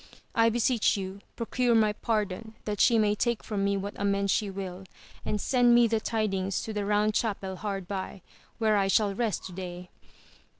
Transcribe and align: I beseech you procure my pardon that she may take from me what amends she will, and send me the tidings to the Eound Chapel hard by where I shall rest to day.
I 0.33 0.49
beseech 0.49 0.97
you 0.97 1.21
procure 1.35 1.75
my 1.75 1.93
pardon 1.93 2.55
that 2.65 2.79
she 2.81 2.97
may 2.97 3.13
take 3.13 3.43
from 3.43 3.63
me 3.63 3.77
what 3.77 3.93
amends 3.97 4.31
she 4.31 4.49
will, 4.49 4.85
and 5.23 5.39
send 5.39 5.75
me 5.75 5.85
the 5.87 5.99
tidings 5.99 6.63
to 6.63 6.73
the 6.73 6.81
Eound 6.81 7.13
Chapel 7.13 7.57
hard 7.57 7.87
by 7.87 8.23
where 8.57 8.77
I 8.77 8.87
shall 8.87 9.13
rest 9.13 9.43
to 9.43 9.51
day. 9.51 9.91